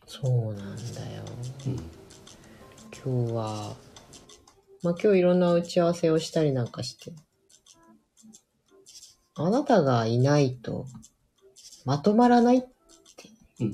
[0.07, 1.23] そうなんだよ。
[1.67, 1.75] うん。
[3.05, 3.77] 今日は、
[4.83, 7.13] まあ今日いろんな打ち合わせをしたりなんかして、
[9.35, 10.87] あなたがいないと
[11.87, 12.69] まとまらないって
[13.61, 13.73] うん。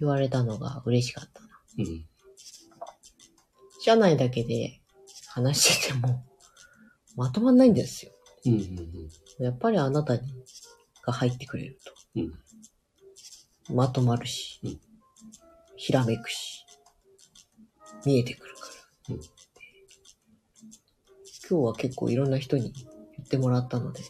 [0.00, 1.48] 言われたのが嬉しかったな。
[1.78, 2.06] うん。
[3.80, 4.80] 社内だけで
[5.28, 6.24] 話してても
[7.14, 8.12] まとまんないんですよ。
[8.46, 8.52] うん。
[8.54, 9.44] うん。
[9.44, 10.32] やっぱりあなたに
[11.02, 11.78] が入ってくれる
[12.16, 12.30] うん。
[12.32, 14.80] とまとまるし、うん
[15.76, 16.66] ひらめくし、
[18.04, 18.60] 見えてくるか
[19.08, 19.14] ら。
[19.14, 19.20] うん
[21.50, 22.72] 今日は結構いろんな人に
[23.16, 24.02] 言ってもらったので、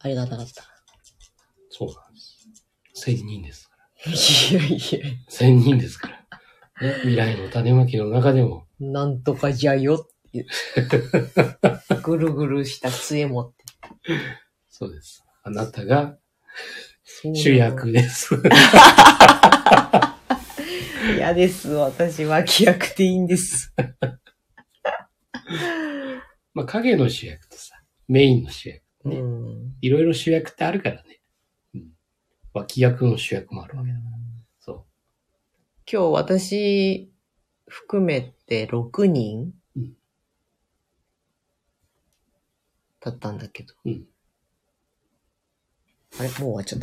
[0.00, 0.71] ありがたかった。
[1.74, 2.48] そうなんです。
[2.92, 4.12] 千人ですから。
[4.12, 4.14] い
[4.54, 4.78] やいや、
[5.28, 6.86] 千人ですから。
[6.86, 10.46] ね、未来の種まきの中でも、なんとかじゃよっていう。
[12.02, 13.64] ぐるぐるした杖持って。
[14.68, 15.24] そうです。
[15.44, 16.18] あなたが
[17.34, 18.34] 主役です。
[21.16, 21.70] 嫌です。
[21.70, 23.74] 私は気役でいいんです。
[26.52, 28.82] まあ影の主役とさ、メインの主役。
[29.04, 29.72] ねうん。
[29.80, 31.21] いろいろ主役ってあるからね。
[32.54, 32.62] うん。
[32.62, 34.10] 脇役の主役もあるわけだから。
[34.60, 34.86] そ
[35.90, 37.12] 今日私
[37.66, 39.96] 含めて6人うん
[43.00, 43.74] だったんだけど。
[43.84, 43.90] う。
[43.90, 44.06] うん。
[46.18, 46.28] あれ？
[46.28, 46.78] もう終わっちゃっ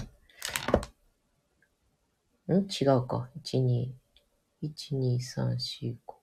[2.48, 2.54] た。
[2.54, 2.58] ん？
[2.64, 3.30] 違うか。
[3.44, 3.92] 1、2、
[4.64, 6.16] 1、2、3、4、5。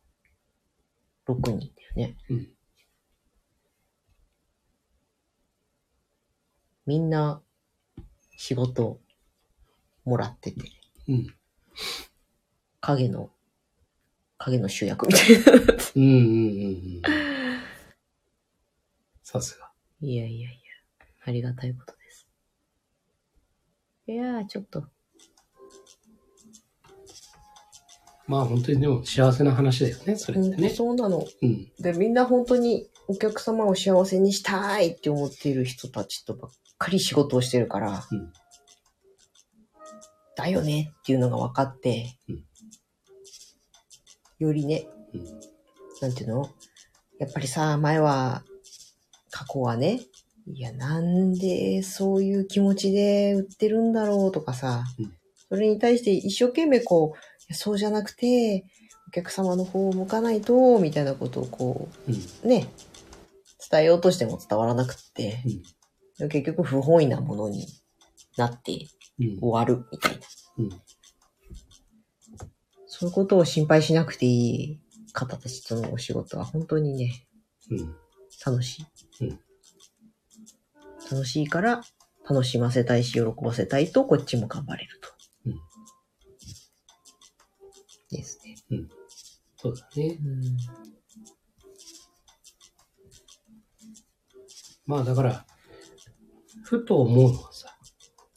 [1.28, 2.16] 6人だよね。
[2.28, 2.48] うん。
[6.84, 7.40] みんな
[8.36, 9.00] 仕事
[10.06, 10.62] もらってて、
[11.08, 11.26] うん。
[12.80, 13.30] 影の、
[14.38, 15.52] 影の主役みたいな。
[15.96, 17.02] うんうんうんうん。
[19.22, 19.70] さすが。
[20.00, 22.28] いやいやいや、ありがたいことです。
[24.06, 24.84] いやー、ちょっと、
[28.28, 30.68] まあ本当にでも幸せな話だよね、それってね。
[30.70, 31.26] そうなの。
[31.42, 31.72] うん。
[31.80, 38.32] で、みんな本当にお客様を幸せにしたいって思っている人たちとばっかり仕事をしてるから、うん
[40.36, 42.44] だよねっていうのが分かって、うん
[44.38, 45.24] よりね、うん。
[46.02, 46.50] なんていうの？
[47.18, 48.44] やっぱりさ、前は、
[49.30, 50.00] 過去はね、
[50.46, 55.12] いや、なんでそういう気持ちで売ってるんだろうとかさ、うん
[55.48, 57.14] それに対して一生懸命こ
[57.48, 58.66] う、そうじゃなくて、
[59.08, 62.66] お客様の方を向かないと、みたいなことをこうね、
[63.70, 65.40] 伝えようとしても伝わらなくって、
[66.18, 66.28] うん。
[66.28, 67.68] 結局不本意なものに
[68.36, 68.88] なってうん。
[69.18, 70.18] 終わるみたいな。
[70.58, 70.70] うん。
[72.86, 74.80] そういうことを心配しなくていい
[75.12, 77.26] 方たちとのお仕事は本当にね、
[77.70, 77.94] うん。
[78.44, 78.86] 楽しい。
[79.22, 79.40] うん
[81.10, 81.82] 楽しいから、
[82.28, 85.08] 楽しませたいし、喜ばせたいと、こっちも頑張れると。
[85.46, 85.60] うん
[88.10, 88.56] ですね。
[89.56, 90.18] そうだね。
[90.20, 90.56] うん。
[94.86, 95.46] まあだから、
[96.62, 97.65] ふと思うのはさ、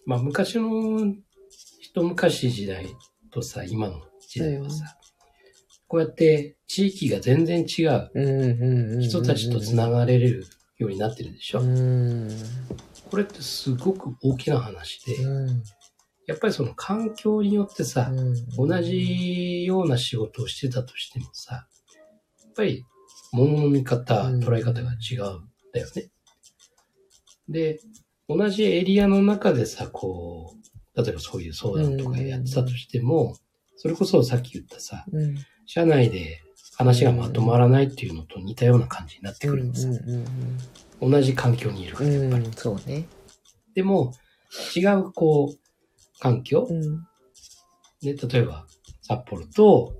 [0.09, 1.13] まあ昔の
[1.79, 2.87] 一昔時代
[3.29, 4.97] とさ、今の時代はさ、
[5.87, 8.99] こうやって地域が全然違う。
[9.01, 10.47] 人たちと繋がれる
[10.79, 11.59] ようになってるでしょ。
[11.59, 12.27] うん。
[13.11, 15.63] これってすごく大きな話で、うん。
[16.25, 18.81] やっぱりその環境によってさ、うん同。
[18.81, 22.83] じような仕事をしてたとしてもさ、やっぱり
[23.31, 26.09] 物の見方、うん捉え方が違うんだよね。
[27.47, 27.79] で、
[28.29, 30.53] 同じエリアの中でさ、こ
[30.95, 33.35] う、例えばそういう相談とかやってたとしても、
[33.75, 35.35] それこそさっき言ったさ、うん。
[35.65, 36.41] 社内で
[36.77, 39.93] 話がまとまらないっていうのと似たような感じになってくるんですよ。
[39.93, 40.25] うん
[41.01, 42.45] 同じ環境にいるから、やっぱり。
[42.45, 43.05] うん、そうね。
[43.73, 44.13] でも、
[44.75, 46.81] 違う、こう、環境、うん。
[48.01, 48.67] ね、例えば、
[49.01, 49.93] 札幌と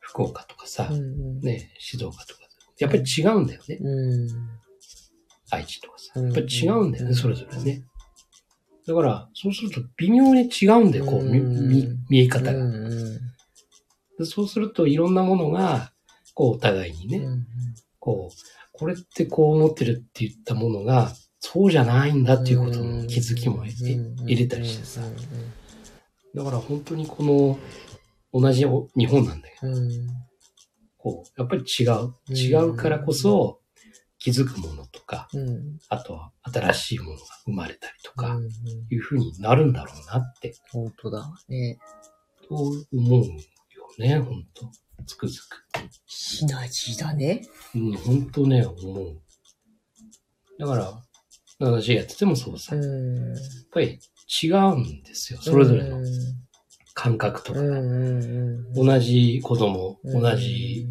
[0.00, 1.40] 福岡とかさ、うん。
[1.40, 2.40] ね、静岡とか、
[2.78, 3.78] やっぱり違うんだよね。
[3.80, 4.28] うん。
[5.50, 6.12] 愛知とかさ。
[6.16, 6.24] うん。
[6.26, 7.14] やっぱり違うんだよね、うん。
[7.14, 7.84] それぞれね。
[8.86, 12.64] だから、そうすると微妙に違うんだよ、こう、見見え方が。
[14.24, 15.92] そうすると、いろんなものが、
[16.34, 17.46] こう、お互いにね、うん
[17.98, 18.36] こう、
[18.72, 25.00] これってこう思ってるって言ったものが、そうじゃないんだっていうことの気づきも入れたりしてさ。
[25.00, 25.16] うん
[26.36, 27.58] だから本当にこの、
[28.38, 29.90] 同じ日本なんだけど、うん。
[30.98, 32.12] こう、やっぱり違う。
[32.30, 33.60] 違うからこそ、
[34.26, 38.50] 気づくものとか、うんあとは新しいものが生まれたりとか、うんうん
[38.90, 41.78] いうふうになるんだろうなって、本当だね。
[42.48, 43.24] と思うよ
[44.00, 44.68] ね、本当
[45.04, 45.64] つくづく。
[46.06, 47.46] シナジーだね。
[47.76, 49.22] うん、本当ね、思う。
[50.58, 50.92] だから、
[51.60, 53.36] 私やっててもそうさ、やっん。
[53.70, 54.00] ぱり
[54.42, 56.00] 違うんですよ、それぞれの
[56.94, 57.64] 感覚とかが。
[57.64, 58.86] うんうんうん。
[58.86, 60.88] 同じ子供、うん同じ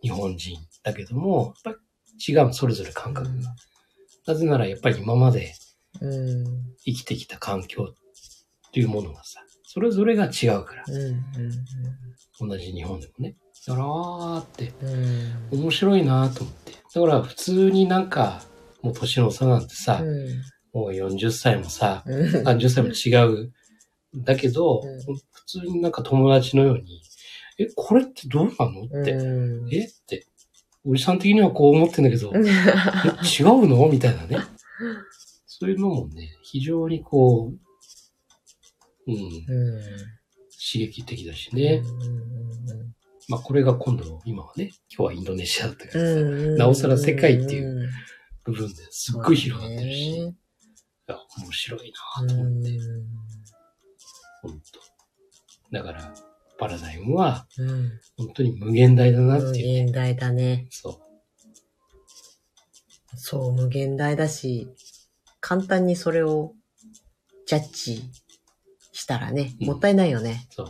[0.00, 1.87] 日本人だけども、やっぱり
[2.26, 3.54] 違う、それぞれ感覚が。
[4.26, 5.54] なぜならやっぱり今まで
[6.00, 6.44] うん。
[6.84, 11.22] 生きてきた環境っていうものがさ、それぞれが違うから、うん
[12.40, 13.34] 同じ日本でもね。
[13.66, 14.72] だから、あーって、
[15.50, 15.60] うん。
[15.60, 16.72] 面白いなと思って。
[16.72, 18.42] だから普通になんか、
[18.80, 20.28] もう年の差なんてさ、うん。
[20.72, 22.28] もう40歳もさ、うん。
[22.44, 23.52] 30歳も違う。
[24.14, 25.00] だけど、うん。
[25.02, 27.02] 普通になんか友達のように、
[27.58, 28.84] え、これってどうなの？
[28.84, 29.86] って、うんえ？
[29.86, 30.26] って、
[30.84, 32.42] おじさん的にはこう思ってんだけど、え違
[33.44, 33.88] うの？
[33.88, 34.38] みたいなね。
[35.46, 37.52] そういうのもね、非常にこ
[39.06, 39.82] う、うん、うん
[40.72, 41.82] 刺激的だしね。
[43.28, 46.56] まあこれが今度、今はね、今日はインドネシアだったけどさ、うん。
[46.56, 47.88] なおさら世界っていう
[48.44, 50.34] 部分ですっごい広がってるし、いね。
[51.06, 53.06] や、面白いなと思って、う
[54.42, 54.60] 本
[55.72, 56.14] 当だから、
[56.58, 60.66] パラダイムはんうん本当に無限大だなっ無ていう、限大だね。
[60.70, 61.00] そ
[63.16, 64.68] そう、無限大だし、
[65.40, 66.54] 簡単にそれを
[67.46, 68.02] ジャッジ
[68.92, 70.48] したらね、うんもったいないよね。
[70.50, 70.66] う、そう。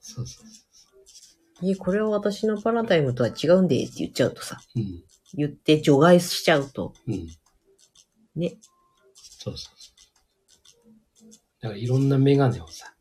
[0.00, 4.82] そうそうえ、これは私のパラダイムとは違うんでって言っちゃうとさ、そう。
[4.82, 5.02] うん、
[5.34, 7.26] 言って除外しちゃうと、うん。
[8.36, 8.58] ね。
[9.14, 9.92] そうそうそ
[11.26, 11.32] う。
[11.60, 12.97] だからいろんなメガネをさ、うん。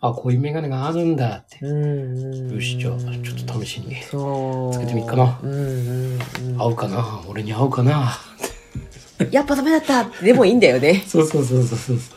[0.00, 1.58] あ、こういうメガネがあるんだって。
[1.64, 2.54] うん。
[2.54, 4.74] よしじゃあちょっと試しにそう。
[4.74, 5.38] つけてみっかな。
[6.58, 7.22] 合うかな？
[7.28, 8.12] 俺に合うかな？
[9.30, 11.04] やっぱダメだったでもいいんだよね。
[11.08, 12.14] そうそうそうそうそうそ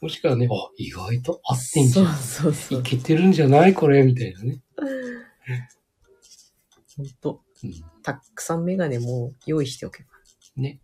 [0.00, 2.16] もしくはね、あ、意外と合ってんじそうゃん。
[2.16, 2.80] そうそう。
[2.80, 4.02] いけてるんじゃないこれ？
[4.04, 4.62] みたいなね。
[6.96, 7.40] ほんと。
[7.64, 7.74] うん。
[8.02, 10.08] たくさんメガネも用意しておけば。
[10.56, 10.80] ね。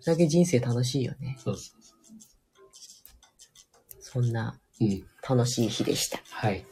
[0.00, 1.36] それだけ人生楽しいよね。
[1.38, 1.72] そうそ
[4.12, 4.58] そんな。
[5.28, 6.18] 楽しい日でした。
[6.30, 6.64] はい。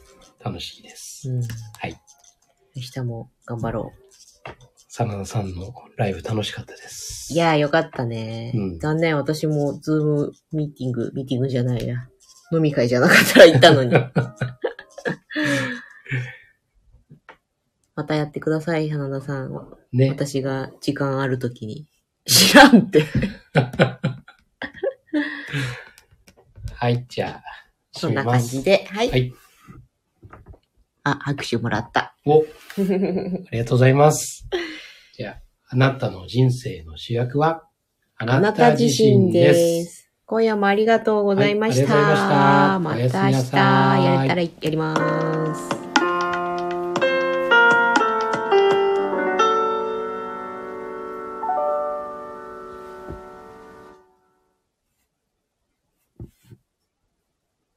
[0.43, 1.29] 楽しいです。
[1.29, 1.41] うん。
[1.41, 1.47] は
[1.87, 1.97] い。
[2.75, 3.93] 明日も頑張ろ
[4.89, 7.29] 真田さんのライブ楽しかったです。
[7.31, 7.35] う。
[7.35, 8.51] いやーよかったね。
[8.53, 12.09] うん残念、私もズームミーティング、ミーティングじゃないや。
[12.51, 13.93] 飲み会じゃなかったら行ったのに。
[17.95, 19.77] またやってください、花田さん。
[19.93, 20.09] ね。
[20.09, 21.87] 私が時間あるときに。
[22.25, 23.05] 知らんって。
[26.79, 27.43] はい、じゃあ、
[27.91, 28.87] そんな感じで。
[28.89, 29.09] はい。
[29.09, 29.33] はい。
[31.03, 32.15] あ、拍手もらった。
[32.25, 32.43] お、あ
[33.51, 34.47] りがとうございます。
[35.13, 37.65] じゃあ、あなたの人生の主役は、
[38.15, 40.09] ああなた自身です。
[40.25, 41.93] 今夜もありがとうございました。
[41.95, 45.78] はいましたまた明日やれたらやります。